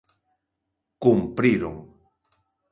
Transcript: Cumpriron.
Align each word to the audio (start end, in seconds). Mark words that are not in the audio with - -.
Cumpriron. 1.03 1.75